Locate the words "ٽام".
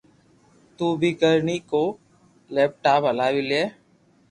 2.83-3.01